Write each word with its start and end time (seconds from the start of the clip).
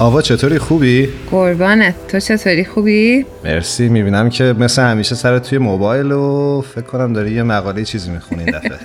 آوا 0.00 0.22
چطوری؟ 0.22 0.58
خوبی؟ 0.58 1.08
قربانت. 1.30 1.94
تو 2.08 2.20
چطوری؟ 2.20 2.64
خوبی؟ 2.64 3.26
مرسی. 3.44 3.88
می‌بینم 3.88 4.30
که 4.30 4.44
مثل 4.44 4.82
همیشه 4.82 5.14
سرت 5.14 5.42
توی 5.48 5.58
موبایل 5.58 6.12
و 6.12 6.60
فکر 6.74 6.84
کنم 6.84 7.12
داری 7.12 7.32
یه 7.32 7.42
مقاله 7.42 7.84
چیزی 7.84 8.10
می‌خونی 8.10 8.44
این 8.44 8.58
دفعه. 8.58 8.78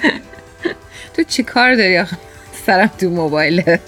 تو 1.15 1.23
چی 1.23 1.43
کار 1.43 1.75
داری 1.75 1.97
آخه؟ 1.97 2.17
سرم 2.65 2.89
تو 2.97 3.09
موبایله. 3.09 3.79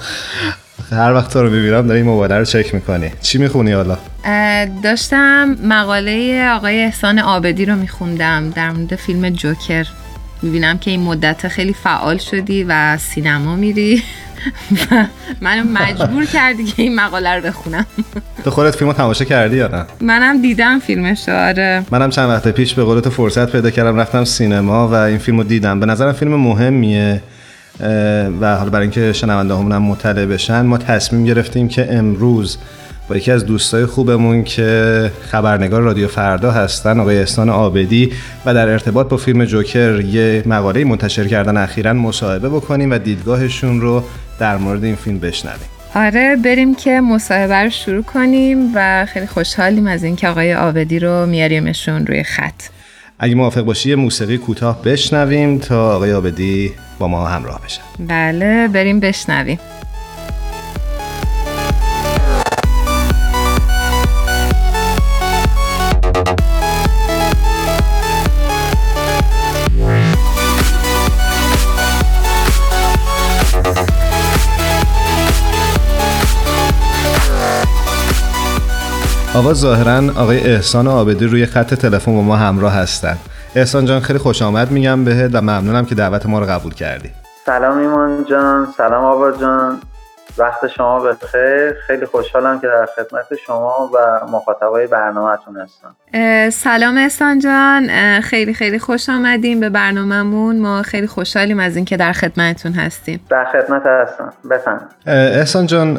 هر 0.90 1.12
وقت 1.12 1.32
تو 1.32 1.42
رو 1.42 1.50
می‌بینم 1.50 1.86
داری 1.86 2.02
موبایل 2.02 2.32
رو 2.32 2.44
چک 2.44 2.74
می‌کنی. 2.74 3.10
چی 3.20 3.38
می‌خونی 3.38 3.72
حالا؟ 3.72 3.98
داشتم 4.82 5.56
مقاله 5.64 6.48
آقای 6.48 6.84
احسان 6.84 7.18
آبدی 7.18 7.64
رو 7.64 7.76
میخوندم 7.76 8.50
در 8.50 8.70
مورد 8.70 8.96
فیلم 8.96 9.30
جوکر. 9.30 9.86
می‌بینم 10.44 10.78
که 10.78 10.90
این 10.90 11.00
مدت 11.00 11.48
خیلی 11.48 11.72
فعال 11.72 12.18
شدی 12.18 12.64
و 12.68 12.96
سینما 12.96 13.56
میری. 13.56 14.02
و 14.90 15.04
منو 15.40 15.64
مجبور 15.64 16.24
کردی 16.24 16.64
که 16.64 16.82
این 16.82 16.94
مقاله 16.94 17.34
رو 17.34 17.42
بخونم. 17.42 17.86
تو 18.44 18.50
خودت 18.50 18.76
فیلمو 18.76 18.92
تماشا 18.92 19.24
کردی 19.24 19.56
یا 19.56 19.68
نه؟ 19.68 19.84
منم 20.00 20.42
دیدم 20.42 20.78
فیلمش 20.78 21.28
آره. 21.28 21.82
منم 21.90 22.10
چند 22.10 22.28
وقت 22.28 22.48
پیش 22.48 22.74
به 22.74 22.84
قول 22.84 23.00
فرصت 23.00 23.52
پیدا 23.52 23.70
کردم 23.70 23.96
رفتم 23.96 24.24
سینما 24.24 24.88
و 24.88 24.94
این 24.94 25.18
فیلمو 25.18 25.42
دیدم. 25.42 25.80
به 25.80 25.86
نظرم 25.86 26.12
فیلم 26.12 26.34
مهمیه 26.34 27.22
و 28.40 28.56
حالا 28.56 28.70
برای 28.70 28.82
اینکه 28.82 29.12
شنونده 29.12 29.54
هم 29.54 29.82
مطلع 29.82 30.26
بشن 30.26 30.60
ما 30.60 30.78
تصمیم 30.78 31.24
گرفتیم 31.24 31.68
که 31.68 31.94
امروز 31.94 32.58
با 33.08 33.16
یکی 33.16 33.30
از 33.30 33.46
دوستای 33.46 33.86
خوبمون 33.86 34.44
که 34.44 35.10
خبرنگار 35.30 35.82
رادیو 35.82 36.08
فردا 36.08 36.50
هستن 36.50 37.00
آقای 37.00 37.18
احسان 37.18 37.48
آبدی 37.50 38.12
و 38.46 38.54
در 38.54 38.68
ارتباط 38.68 39.08
با 39.08 39.16
فیلم 39.16 39.44
جوکر 39.44 40.00
یه 40.00 40.42
مقاله 40.46 40.84
منتشر 40.84 41.24
کردن 41.24 41.56
اخیرا 41.56 41.92
مصاحبه 41.92 42.48
بکنیم 42.48 42.90
و 42.90 42.98
دیدگاهشون 42.98 43.80
رو 43.80 44.04
در 44.38 44.56
مورد 44.56 44.84
این 44.84 44.94
فیلم 44.94 45.18
بشنویم. 45.18 45.68
آره 45.94 46.36
بریم 46.36 46.74
که 46.74 47.00
مصاحبه 47.00 47.54
رو 47.54 47.70
شروع 47.70 48.02
کنیم 48.02 48.72
و 48.74 49.06
خیلی 49.06 49.26
خوشحالیم 49.26 49.86
از 49.86 50.04
اینکه 50.04 50.28
آقای 50.28 50.54
آبدی 50.54 50.98
رو 50.98 51.26
میاریمشون 51.26 52.06
روی 52.06 52.22
خط. 52.22 52.62
اگه 53.18 53.34
موافق 53.34 53.60
باشی 53.60 53.90
یه 53.90 53.96
موسیقی 53.96 54.38
کوتاه 54.38 54.82
بشنویم 54.82 55.58
تا 55.58 55.96
آقای 55.96 56.12
آبدی 56.12 56.72
با 56.98 57.08
ما 57.08 57.26
همراه 57.26 57.60
بشن 57.64 57.82
بله 58.08 58.68
بریم 58.68 59.00
بشنویم. 59.00 59.58
آقا 79.34 79.54
ظاهرا 79.54 80.12
آقای 80.16 80.40
احسان 80.40 80.88
آبدی 80.88 81.26
روی 81.26 81.46
خط 81.46 81.74
تلفن 81.74 82.14
با 82.14 82.22
ما 82.22 82.36
همراه 82.36 82.72
هستن. 82.72 83.16
احسان 83.54 83.86
جان 83.86 84.00
خیلی 84.00 84.18
خوش 84.18 84.42
آمد 84.42 84.70
میگم 84.70 85.04
بهت 85.04 85.30
و 85.34 85.40
ممنونم 85.40 85.84
که 85.84 85.94
دعوت 85.94 86.26
ما 86.26 86.38
رو 86.38 86.46
قبول 86.46 86.74
کردی. 86.74 87.10
سلام 87.46 87.78
ایمان 87.78 88.24
جان 88.30 88.68
سلام 88.76 89.04
آبا 89.04 89.32
جان. 89.32 89.80
وقت 90.38 90.66
شما 90.66 91.00
بخیر 91.00 91.72
خیلی 91.86 92.06
خوشحالم 92.06 92.60
که 92.60 92.66
در 92.66 92.88
خدمت 92.96 93.38
شما 93.46 93.90
و 93.94 94.26
مخاطبای 94.26 94.86
برنامهتون 94.86 95.56
هستم. 95.56 95.96
سلام 96.50 96.98
احسان 96.98 97.38
جان. 97.38 97.90
خیلی 98.20 98.54
خیلی 98.54 98.78
خوش 98.78 99.08
آمدیم 99.08 99.60
به 99.60 99.70
برنامهمون. 99.70 100.58
ما 100.58 100.82
خیلی 100.82 101.06
خوشحالیم 101.06 101.58
از 101.60 101.76
اینکه 101.76 101.96
در 101.96 102.12
خدمتتون 102.12 102.72
هستیم. 102.72 103.20
در 103.30 103.44
خدمت 103.52 103.82
هستم. 103.86 104.32
بفهم 104.50 104.80
احسان 105.06 105.66
جان 105.66 105.94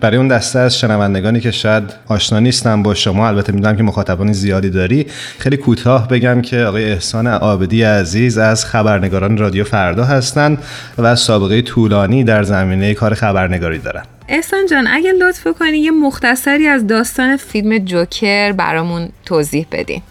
برای 0.00 0.16
اون 0.16 0.28
دسته 0.28 0.58
از 0.58 0.78
شنوندگانی 0.78 1.40
که 1.40 1.50
شاید 1.50 1.94
آشنا 2.08 2.38
نیستن 2.38 2.82
با 2.82 2.94
شما 2.94 3.28
البته 3.28 3.52
می‌دونم 3.52 3.76
که 3.76 3.82
مخاطبان 3.82 4.32
زیادی 4.32 4.70
داری. 4.70 5.06
خیلی 5.38 5.56
کوتاه 5.56 6.08
بگم 6.08 6.42
که 6.42 6.64
آقای 6.64 6.92
احسان 6.92 7.26
آبدی 7.26 7.82
عزیز 7.82 8.38
از 8.38 8.64
خبرنگاران 8.64 9.38
رادیو 9.38 9.64
فردا 9.64 10.04
هستند 10.04 10.64
و 10.98 11.16
سابقه 11.16 11.62
طولانی 11.62 12.24
در 12.24 12.42
زمینه 12.42 12.94
کار 12.94 13.14
خبرنگاری 13.50 13.78
دارن. 13.78 14.02
احسان 14.28 14.66
جان 14.66 14.86
اگه 14.86 15.12
لطف 15.12 15.46
کنی 15.58 15.78
یه 15.78 15.90
مختصری 15.90 16.66
از 16.66 16.86
داستان 16.86 17.36
فیلم 17.36 17.78
جوکر 17.78 18.52
برامون 18.52 19.08
توضیح 19.26 19.66
بدین 19.72 20.02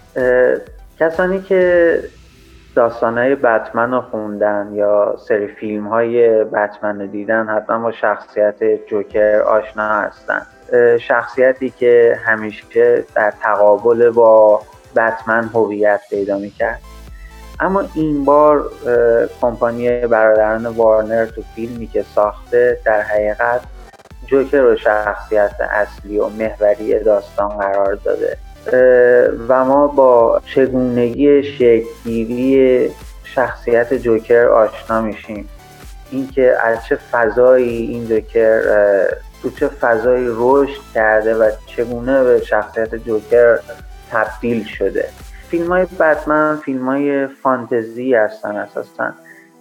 کسانی 0.99 1.41
که 1.41 2.03
داستانهای 2.75 3.35
بتمن 3.35 3.91
رو 3.91 4.01
خوندن 4.01 4.71
یا 4.73 5.15
سری 5.27 5.47
فیلم 5.47 5.87
های 5.87 6.43
بتمن 6.43 7.01
رو 7.01 7.07
دیدن 7.07 7.47
حتما 7.47 7.79
با 7.79 7.91
شخصیت 7.91 8.55
جوکر 8.89 9.39
آشنا 9.39 9.89
هستن. 9.89 10.41
شخصیتی 11.07 11.69
که 11.69 12.17
همیشه 12.25 13.03
در 13.15 13.33
تقابل 13.41 14.09
با 14.09 14.61
بتمن 14.95 15.49
هویت 15.53 16.01
پیدا 16.09 16.37
می‌کرد. 16.37 16.79
اما 17.59 17.83
این 17.93 18.25
بار 18.25 18.71
کمپانی 19.41 19.89
برادران 19.89 20.65
وارنر 20.65 21.25
تو 21.25 21.43
فیلمی 21.55 21.87
که 21.87 22.05
ساخته 22.15 22.77
در 22.85 23.01
حقیقت 23.01 23.61
جوکر 24.27 24.57
رو 24.57 24.77
شخصیت 24.77 25.55
اصلی 25.71 26.19
و 26.19 26.27
محوری 26.27 26.99
داستان 26.99 27.49
قرار 27.49 27.93
داده. 27.93 28.37
و 29.47 29.65
ما 29.65 29.87
با 29.87 30.41
چگونگی 30.55 31.43
شکلگیری 31.43 32.91
شخصیت 33.23 33.93
جوکر 33.93 34.45
آشنا 34.45 35.01
میشیم. 35.01 35.49
اینکه 36.11 36.55
از 36.63 36.85
چه 36.85 36.95
فضایی 36.95 37.87
این 37.87 38.07
جوکر 38.07 38.61
تو 39.41 39.49
چه 39.49 39.67
فضایی 39.67 40.27
رشد 40.29 40.81
کرده 40.93 41.35
و 41.35 41.51
چگونه 41.65 42.23
به 42.23 42.43
شخصیت 42.43 42.95
جوکر 42.95 43.59
تبدیل 44.11 44.63
شده. 44.63 45.09
فیلم 45.49 45.67
های 45.67 45.85
بتمن 45.99 46.55
فیلم 46.55 46.89
های 46.89 47.27
فانتزی 47.27 48.13
هستن 48.13 48.55
اساسا. 48.55 49.11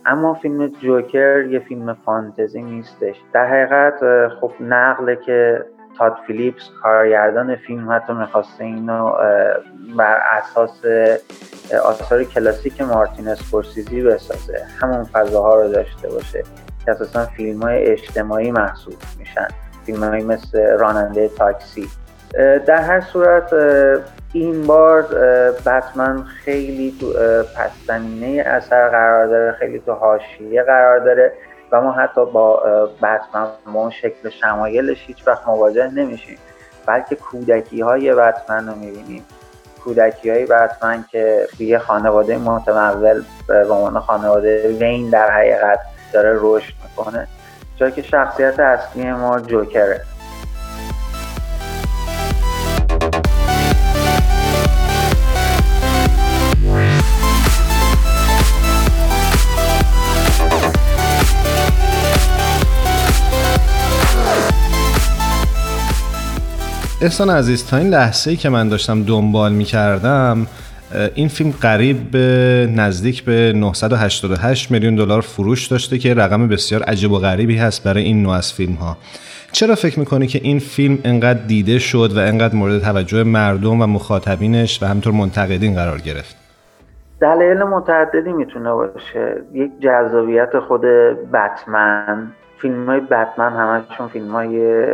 اما 0.06 0.34
فیلم 0.34 0.66
جوکر 0.66 1.46
یه 1.46 1.58
فیلم 1.58 1.96
فانتزی 2.04 2.62
نیستش. 2.62 3.16
در 3.32 3.46
حقیقت 3.46 4.28
خب 4.40 4.52
نقله 4.60 5.16
که 5.16 5.64
تاد 5.98 6.16
فیلیپس 6.26 6.70
کارگردان 6.82 7.56
فیلم 7.56 7.92
حتی 7.92 8.12
می‌خواسته 8.12 8.64
اینو 8.64 9.12
بر 9.96 10.20
اساس 10.32 10.82
آثار 11.84 12.24
کلاسیک 12.24 12.80
مارتین 12.80 13.28
اسکورسیزی 13.28 14.02
بسازه. 14.02 14.66
همون 14.80 15.04
فضاها 15.04 15.54
رو 15.54 15.68
داشته 15.68 16.08
باشه 16.08 16.42
که 16.84 16.90
اساسا 16.90 17.26
فیلم 17.26 17.62
های 17.62 17.86
اجتماعی 17.86 18.50
محسوب 18.50 18.94
میشن. 19.18 19.48
فیلم 19.86 20.26
مثل 20.26 20.78
راننده 20.78 21.28
تاکسی. 21.28 21.88
در 22.66 22.82
هر 22.82 23.00
صورت 23.00 23.54
این 24.32 24.66
بار 24.66 25.02
بتمن 25.66 26.24
خیلی 26.24 26.94
تو 27.00 27.12
پس 27.56 27.70
اثر 28.46 28.88
قرار 28.88 29.26
داره 29.26 29.52
خیلی 29.52 29.78
تو 29.78 29.92
حاشیه 29.92 30.62
قرار 30.62 30.98
داره 30.98 31.32
و 31.72 31.80
ما 31.80 31.92
حتی 31.92 32.26
با 32.26 32.56
بتمن 33.02 33.46
اون 33.74 33.90
شکل 33.90 34.30
شمایلش 34.30 35.04
هیچ 35.06 35.26
وقت 35.26 35.48
مواجه 35.48 35.90
نمیشیم. 35.90 36.38
بلکه 36.86 37.16
کودکی 37.16 37.80
های 37.80 38.14
بتمن 38.14 38.68
رو 38.68 38.74
می‌بینیم. 38.74 39.24
کودکی 39.84 40.30
های 40.30 40.46
بتمن 40.46 41.04
که 41.10 41.46
توی 41.58 41.78
خانواده 41.78 42.38
متمول 42.38 43.22
به 43.48 43.68
عنوان 43.68 44.00
خانواده 44.00 44.68
وین 44.68 45.10
در 45.10 45.30
حقیقت 45.30 45.78
داره 46.12 46.38
رشد 46.40 46.74
می‌کنه. 46.82 47.28
جایی 47.76 47.92
که 47.92 48.02
شخصیت 48.02 48.60
اصلی 48.60 49.12
ما 49.12 49.40
جوکره. 49.40 50.00
احسان 67.02 67.30
عزیز 67.30 67.66
تا 67.66 67.76
این 67.76 67.88
لحظه 67.88 68.30
ای 68.30 68.36
که 68.36 68.48
من 68.48 68.68
داشتم 68.68 69.02
دنبال 69.02 69.52
می 69.52 69.64
کردم 69.64 70.46
این 71.14 71.28
فیلم 71.28 71.50
قریب 71.60 72.10
به 72.10 72.68
نزدیک 72.76 73.24
به 73.24 73.52
988 73.56 74.70
میلیون 74.70 74.94
دلار 74.94 75.20
فروش 75.20 75.66
داشته 75.66 75.98
که 75.98 76.14
رقم 76.14 76.48
بسیار 76.48 76.82
عجیب 76.82 77.12
و 77.12 77.18
غریبی 77.18 77.56
هست 77.56 77.84
برای 77.84 78.02
این 78.02 78.22
نوع 78.22 78.32
از 78.32 78.52
فیلم 78.52 78.74
ها 78.74 78.96
چرا 79.52 79.74
فکر 79.74 79.98
می‌کنی 79.98 80.26
که 80.26 80.40
این 80.42 80.58
فیلم 80.58 80.98
انقدر 81.04 81.40
دیده 81.46 81.78
شد 81.78 82.10
و 82.16 82.18
انقدر 82.18 82.54
مورد 82.54 82.78
توجه 82.78 83.22
مردم 83.22 83.80
و 83.80 83.86
مخاطبینش 83.86 84.82
و 84.82 84.86
همینطور 84.86 85.12
منتقدین 85.12 85.74
قرار 85.74 85.98
گرفت؟ 85.98 86.36
دلایل 87.20 87.62
متعددی 87.62 88.32
می‌تونه 88.32 88.72
باشه. 88.72 89.36
یک 89.54 89.70
جذابیت 89.80 90.58
خود 90.68 90.82
بتمن. 91.32 92.32
فیلم 92.62 92.86
های 92.86 93.00
بتمن 93.00 93.52
همشون 93.52 94.08
فیلم 94.08 94.32
های 94.32 94.84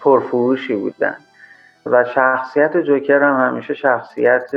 پرفروشی 0.00 0.76
بودن. 0.76 1.16
و 1.86 2.04
شخصیت 2.14 2.76
جوکر 2.76 3.22
هم 3.22 3.48
همیشه 3.48 3.74
شخصیت 3.74 4.50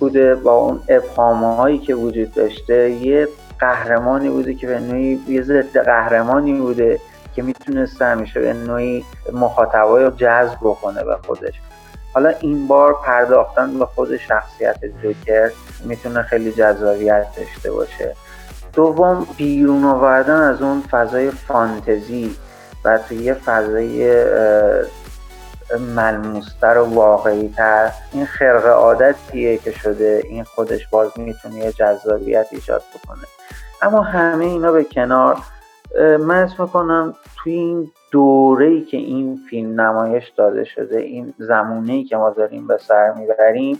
بوده 0.00 0.34
با 0.34 0.52
اون 0.52 0.80
ابهام 0.88 1.44
هایی 1.44 1.78
که 1.78 1.94
وجود 1.94 2.34
داشته. 2.34 2.90
یه 2.90 3.28
قهرمانی 3.58 4.28
بوده 4.28 4.54
که 4.54 4.66
به 4.66 4.80
نوعی 4.80 5.20
یه 5.28 5.42
ضد 5.42 5.78
قهرمانی 5.78 6.52
بوده 6.52 7.00
که 7.34 7.42
می‌تونسته 7.42 8.04
همیشه 8.04 8.40
به 8.40 8.52
نوعی 8.52 9.04
مخاطبای 9.32 10.04
رو 10.04 10.10
جذب 10.10 10.56
بکنه 10.60 11.04
به 11.04 11.16
خودش. 11.26 11.54
حالا 12.14 12.32
این 12.40 12.66
بار 12.66 12.96
پرداختن 13.04 13.78
به 13.78 13.86
خود 13.86 14.16
شخصیت 14.16 14.78
جوکر 15.02 15.50
می‌تونه 15.84 16.22
خیلی 16.22 16.52
جذابیت 16.52 17.26
داشته 17.36 17.72
باشه. 17.72 18.14
دوم 18.72 19.26
بیرون 19.36 19.84
آوردن 19.84 20.40
از 20.40 20.62
اون 20.62 20.80
فضای 20.80 21.30
فانتزی. 21.30 22.36
و 22.84 22.98
توی 22.98 23.16
یه 23.16 23.34
فضای 23.34 24.24
ملموستر 25.96 26.78
و 26.78 26.84
واقعی 26.84 27.48
تر 27.56 27.90
این 28.12 28.26
خرق 28.26 28.66
عادتیه 28.66 29.58
که 29.58 29.72
شده 29.72 30.22
این 30.24 30.44
خودش 30.44 30.88
باز 30.88 31.10
می‌تونه 31.16 31.58
یه 31.58 31.72
جذابیت 31.72 32.46
ایجاد 32.50 32.82
بکنه. 32.94 33.24
اما 33.82 34.02
همه 34.02 34.44
اینا 34.44 34.72
به 34.72 34.84
کنار 34.84 35.36
من 36.20 36.42
اسم 36.42 36.62
می‌کنم 36.62 37.14
توی 37.36 37.52
این 37.52 37.90
دوره 38.10 38.84
که 38.84 38.96
این 38.96 39.40
فیلم 39.50 39.80
نمایش 39.80 40.28
داده 40.36 40.64
شده 40.64 40.98
این 40.98 41.34
زمونه 41.38 41.92
ای 41.92 42.04
که 42.04 42.16
ما 42.16 42.30
داریم 42.30 42.66
به 42.66 42.78
سر 42.78 43.12
می‌بریم 43.12 43.78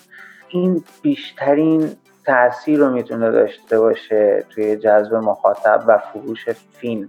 این 0.48 0.84
بیشترین 1.02 1.96
تاثیر 2.26 2.78
رو 2.78 2.90
می‌تونه 2.90 3.30
داشته 3.30 3.80
باشه 3.80 4.44
توی 4.50 4.76
جذب 4.76 5.14
مخاطب 5.14 5.84
و 5.86 5.98
فروش 5.98 6.48
فیلم. 6.72 7.08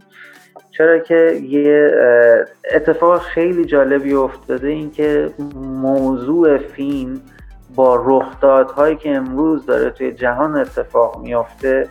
چرا 0.71 0.99
که 0.99 1.41
یه 1.43 1.91
اتفاق 2.75 3.21
خیلی 3.21 3.65
جالبی 3.65 4.13
افتاده 4.13 4.67
این 4.67 4.91
که 4.91 5.29
موضوع 5.81 6.57
فیلم 6.57 7.21
با 7.75 7.95
رخدادهایی 8.05 8.95
که 8.95 9.15
امروز 9.15 9.65
داره 9.65 9.89
توی 9.89 10.11
جهان 10.11 10.55
اتفاق 10.55 11.21
میافته 11.21 11.87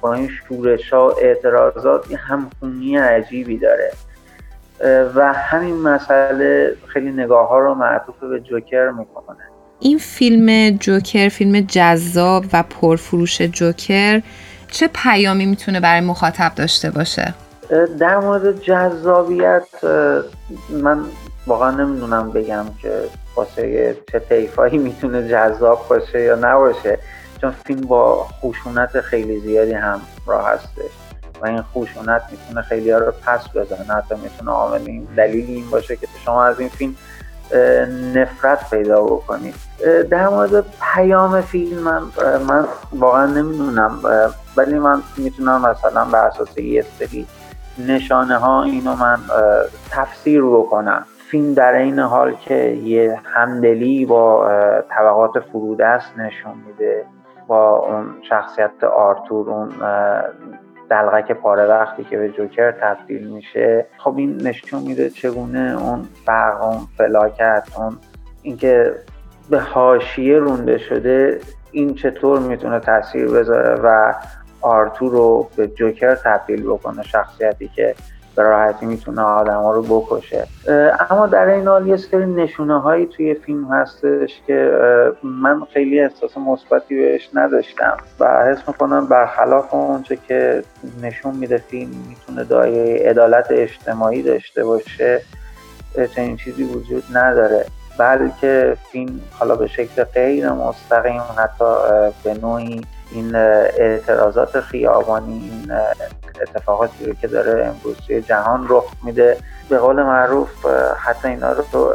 با 0.00 0.14
این 0.14 0.28
شورش 0.28 0.92
ها 0.92 1.12
اعتراضات 1.22 2.10
یه 2.10 2.16
همخونی 2.16 2.96
عجیبی 2.96 3.58
داره 3.58 3.92
و 5.14 5.32
همین 5.32 5.76
مسئله 5.76 6.76
خیلی 6.86 7.12
نگاه 7.12 7.48
ها 7.48 7.58
رو 7.58 7.74
معطوف 7.74 8.20
به 8.20 8.40
جوکر 8.40 8.90
می‌کنه 8.90 9.38
این 9.80 9.98
فیلم 9.98 10.76
جوکر 10.76 11.28
فیلم 11.28 11.60
جذاب 11.60 12.44
و 12.52 12.62
پرفروش 12.62 13.42
جوکر 13.42 14.22
چه 14.70 14.88
پیامی 14.94 15.46
می‌تونه 15.46 15.80
برای 15.80 16.00
مخاطب 16.00 16.52
داشته 16.56 16.90
باشه؟ 16.90 17.34
در 17.98 18.18
مورد 18.18 18.60
جذابیت 18.60 19.84
من 20.70 21.04
واقعا 21.46 21.70
نمی‌دونم 21.70 22.30
بگم 22.30 22.64
که 22.82 23.04
واسه 23.36 23.96
چه 24.12 24.18
طیفایی 24.18 24.78
می‌تونه 24.78 25.28
جذاب 25.28 25.88
باشه 25.88 26.20
یا 26.20 26.36
نباشه 26.36 26.98
چون 27.40 27.50
فیلم 27.50 27.80
با 27.80 28.24
خشونت 28.24 29.00
خیلی 29.00 29.40
زیادی 29.40 29.72
هم 29.72 30.00
راه 30.26 30.48
هستش 30.48 30.90
و 31.40 31.46
این 31.46 31.62
خشونت 31.62 32.22
می‌تونه 32.30 32.62
خیلی 32.62 32.90
ها 32.90 32.98
رو 32.98 33.12
پس 33.26 33.48
بزنه 33.54 33.94
حتی 33.94 34.14
می‌تونه 34.14 34.50
عامل 34.50 34.80
این 34.86 35.08
دلیلی 35.16 35.54
این 35.54 35.70
باشه 35.70 35.96
که 35.96 36.06
شما 36.24 36.44
از 36.44 36.60
این 36.60 36.68
فیلم 36.68 36.94
نفرت 38.14 38.70
پیدا 38.70 39.02
بکنید. 39.02 39.54
در 40.10 40.28
مورد 40.28 40.64
پیام 40.94 41.40
فیلم 41.40 41.78
من, 41.78 42.02
من 42.48 42.64
واقعا 42.92 43.26
نمی‌دونم 43.26 43.98
ولی 44.56 44.78
من 44.78 45.02
می‌تونم 45.16 45.60
مثلا 45.60 46.04
بر 46.04 46.26
اساس 46.26 46.58
یه 46.58 46.84
سری 46.98 47.26
نشانه 47.78 48.36
ها 48.36 48.62
اینو 48.62 48.96
من 48.96 49.18
تفسیر 49.90 50.42
بکنم 50.42 51.04
فیلم 51.30 51.54
در 51.54 51.72
این 51.72 51.98
حال 51.98 52.34
که 52.34 52.54
یه 52.70 53.20
همدلی 53.24 54.06
با 54.06 54.48
طبقات 54.90 55.40
فرودست 55.40 56.18
نشون 56.18 56.52
میده 56.66 57.04
با 57.46 57.76
اون 57.76 58.06
شخصیت 58.28 58.84
آرتور 58.84 59.50
اون 59.50 59.68
دلغک 60.90 61.32
پاره 61.32 61.66
وقتی 61.66 62.04
که 62.04 62.18
به 62.18 62.28
جوکر 62.28 62.72
تبدیل 62.72 63.26
میشه. 63.26 63.86
خب 63.98 64.16
این 64.16 64.36
نشون 64.36 64.82
میده 64.82 65.10
چگونه 65.10 65.82
اون 65.82 66.08
فرق 66.26 66.62
اون 66.62 66.78
فلاکت 66.98 67.62
اون 67.76 67.98
اینکه 68.42 68.94
به 69.50 69.60
حاشیه 69.60 70.38
رونده 70.38 70.78
شده 70.78 71.40
این 71.70 71.94
چطور 71.94 72.38
می‌تونه 72.38 72.80
تاثیر 72.80 73.28
بذاره 73.28 73.80
و 73.82 74.14
آرتور 74.62 75.12
رو 75.12 75.48
به 75.56 75.68
جوکر 75.68 76.14
تبدیل 76.14 76.62
بکنه 76.62 77.02
شخصیتی 77.02 77.68
که 77.68 77.94
به 78.36 78.42
راحتی 78.42 78.86
می‌تونه 78.86 79.22
آدم 79.22 79.62
ها 79.62 79.72
رو 79.72 79.82
بکشه. 79.82 80.46
اما 81.10 81.26
در 81.26 81.46
این 81.46 81.68
حال 81.68 81.86
یه 81.86 81.96
سری 81.96 82.26
نشونه 82.26 82.80
هایی 82.80 83.06
توی 83.06 83.34
فیلم 83.34 83.64
هستش 83.64 84.42
که 84.46 84.72
من 85.22 85.60
خیلی 85.72 86.00
احساس 86.00 86.36
مثبتی 86.36 86.96
بهش 86.96 87.30
نداشتم 87.34 87.96
و 88.20 88.44
حس 88.44 88.68
می‌کنم 88.68 89.06
برخلاف 89.06 89.74
اونچه 89.74 90.18
که 90.28 90.62
نشون 91.02 91.34
میده 91.34 91.56
فیلم 91.56 91.90
می‌تونه 92.08 92.44
دایه 92.44 93.10
عدالت 93.10 93.46
اجتماعی 93.50 94.22
داشته 94.22 94.64
باشه 94.64 95.20
چنین 96.14 96.36
چیزی 96.36 96.64
وجود 96.64 97.04
نداره. 97.14 97.66
بلکه 97.98 98.76
فیلم 98.92 99.20
حالا 99.38 99.56
به 99.56 99.66
شکل 99.66 100.04
غیر 100.04 100.50
مستقیم 100.50 101.22
حتی 101.38 101.64
به 102.24 102.34
نوعی 102.34 102.80
این 103.12 103.36
اعتراضات 103.36 104.60
خیابانی 104.60 105.50
این 105.50 105.72
اتفاقاتی 106.40 107.06
رو 107.06 107.14
که 107.14 107.26
داره 107.26 107.66
امروز 107.66 107.96
توی 108.06 108.22
جهان 108.22 108.66
رخ 108.68 108.84
میده. 109.02 109.36
به 109.68 109.78
قول 109.78 110.02
معروف 110.02 110.66
حتی 110.98 111.28
اینا 111.28 111.52
رو 111.52 111.94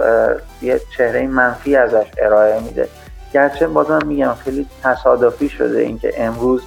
یه 0.62 0.82
چهره 0.98 1.28
منفی 1.28 1.76
ازش 1.76 2.08
ارائه 2.18 2.60
میده. 2.60 2.88
گرچه 3.34 3.68
بازم 3.68 4.00
میگم 4.06 4.34
خیلی 4.34 4.68
تصادفی 4.84 5.50
شده 5.50 5.80
اینکه 5.80 6.14
امروز 6.18 6.64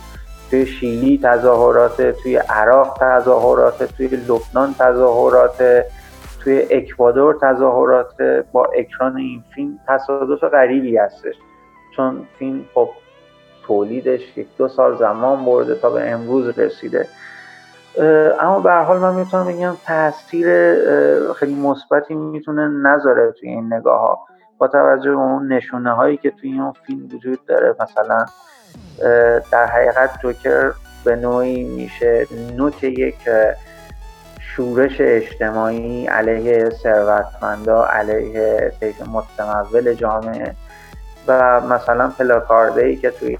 توی 0.50 0.66
شیلی 0.66 1.20
تظاهرات 1.22 2.02
توی 2.02 2.36
عراق 2.36 2.98
تظاهرات 3.00 3.82
توی 3.82 4.06
لبنان 4.06 4.74
تظاهرات 4.78 5.84
توی 6.44 6.66
اکوادور 6.70 7.38
تظاهرات 7.42 8.22
با 8.52 8.64
اکران 8.76 9.16
این 9.16 9.44
فیلم 9.54 9.78
تصادف 9.88 10.44
غریبی 10.44 10.96
هستش. 10.96 11.34
چون 11.96 12.26
فیلم 12.38 12.64
خب 12.74 12.90
تولیدش 13.66 14.38
یک 14.38 14.46
دو 14.58 14.68
سال 14.68 14.96
زمان 14.96 15.44
برده 15.44 15.74
تا 15.74 15.90
به 15.90 16.10
امروز 16.10 16.58
رسیده. 16.58 17.06
اما 18.40 18.60
به 18.60 18.72
حال 18.72 18.98
من 18.98 19.14
می‌تونم 19.14 19.46
بگم 19.46 19.76
تاثیر 19.86 20.46
خیلی 21.32 21.54
مثبتی 21.54 22.14
می‌تونه 22.14 22.68
نذاره 22.68 23.32
توی 23.32 23.48
این 23.48 23.72
نگاه 23.72 24.00
ها 24.00 24.18
با 24.58 24.68
توجه 24.68 25.10
به 25.10 25.16
اون 25.16 25.52
نشونه 25.52 25.92
هایی 25.92 26.16
که 26.16 26.30
توی 26.30 26.52
این 26.52 26.72
فیلم 26.72 27.08
وجود 27.14 27.38
داره 27.46 27.74
مثلا 27.80 28.26
در 29.52 29.66
حقیقت 29.66 30.20
جوکر 30.22 30.72
به 31.04 31.16
نوعی 31.16 31.64
میشه 31.64 32.26
نوک 32.56 32.84
یک 32.84 33.28
شورش 34.56 34.96
اجتماعی 35.00 36.06
علیه 36.06 36.70
ثروتمندا 36.70 37.84
علیه 37.84 38.72
متمول 39.12 39.94
جامعه 39.94 40.54
و 41.26 41.60
مثلا 41.60 42.12
پلاکارده 42.18 42.82
ای 42.82 42.96
که 42.96 43.10
توی 43.10 43.38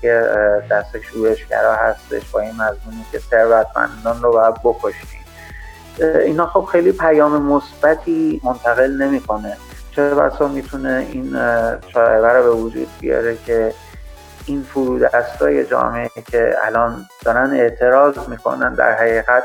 دست 0.71 1.00
شورشگرا 1.00 1.75
هستش 1.75 2.31
با 2.31 2.40
این 2.40 2.52
مضمونی 2.52 3.05
که 3.12 3.19
ثروتمندان 3.19 4.23
رو 4.23 4.33
باید 4.33 4.55
بکشیم. 4.64 5.21
اینا 6.00 6.47
خب 6.47 6.64
خیلی 6.64 6.93
پیام 6.93 7.43
مثبتی 7.43 8.40
منتقل 8.45 9.02
نمی‌کنه. 9.02 9.57
چه 9.97 10.14
بسا 10.14 10.49
می‌تونه 10.49 11.07
این 11.12 11.37
شایبه 11.95 12.29
رو 12.29 12.43
به 12.43 12.50
وجود 12.50 12.88
بیاره 13.00 13.37
که 13.47 13.75
این 14.47 14.62
فرودستای 14.62 15.67
جامعه 15.67 16.11
که 16.31 16.55
الان 16.64 17.07
دارن 17.25 17.50
اعتراض 17.50 18.29
می‌کنن 18.29 18.75
در 18.75 18.93
حقیقت 18.93 19.43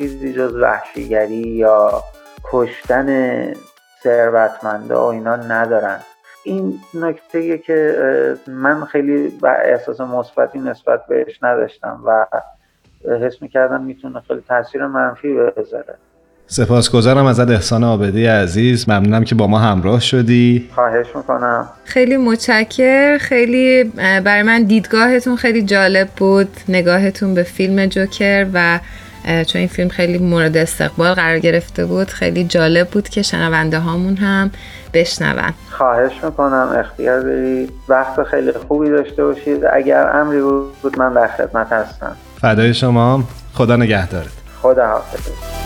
چیزی 0.00 0.32
جز 0.32 0.54
وحشیگری 0.54 1.48
یا 1.48 2.02
کشتن 2.52 3.08
ثروتمندا 4.02 5.06
و 5.06 5.12
اینا 5.12 5.36
ندارن. 5.36 5.98
این 6.44 6.78
نکته 6.94 7.58
که 7.58 7.94
من 8.46 8.84
خیلی 8.84 9.32
احساس 9.64 10.00
مثبتی 10.00 10.58
نسبت 10.58 11.06
بهش 11.08 11.38
نداشتم 11.42 12.00
و 12.06 12.26
حس 13.26 13.42
می‌کردم 13.42 13.82
می‌تونه 13.84 14.20
خیلی 14.28 14.42
تاثیر 14.48 14.86
منفی 14.86 15.34
بذاره. 15.34 15.94
سپاسگزارم 16.46 17.26
ازت 17.26 17.50
احسان 17.50 17.84
آبدی 17.84 18.26
عزیز. 18.26 18.88
ممنونم 18.88 19.24
که 19.24 19.34
با 19.34 19.46
ما 19.46 19.58
همراه 19.58 20.00
شدی. 20.00 20.68
خواهش 20.74 21.06
می‌کنم. 21.16 21.68
خیلی 21.84 22.16
متشکر 22.16 23.18
خیلی 23.18 23.84
برای 24.24 24.42
من 24.42 24.62
دیدگاهتون 24.62 25.36
خیلی 25.36 25.62
جالب 25.62 26.08
بود. 26.16 26.48
نگاهتون 26.68 27.34
به 27.34 27.42
فیلم 27.42 27.86
جوکر 27.86 28.46
و 28.54 28.78
چون 29.24 29.58
این 29.58 29.68
فیلم 29.68 29.88
خیلی 29.88 30.18
مورد 30.18 30.56
استقبال 30.56 31.14
قرار 31.14 31.38
گرفته 31.38 31.86
بود 31.86 32.08
خیلی 32.08 32.44
جالب 32.44 32.88
بود 32.88 33.08
که 33.08 33.22
شنونده 33.22 33.78
هامون 33.78 34.16
هم 34.16 34.50
بشنون. 34.94 35.52
خواهش 35.70 36.12
می‌کنم 36.24 36.68
اختیار 36.78 37.20
برید 37.20 37.72
وقت 37.88 38.22
خیلی 38.22 38.52
خوبی 38.52 38.90
داشته 38.90 39.24
باشید. 39.24 39.64
اگر 39.72 40.16
امری 40.16 40.40
بود 40.40 40.98
من 40.98 41.12
در 41.12 41.28
خدمت 41.28 41.72
هستم. 41.72 42.16
فدای 42.40 42.74
شما. 42.74 43.24
خدا 43.54 43.76
نگهدارت. 43.76 44.30
خدا 44.62 44.86
حافظ 44.86 45.59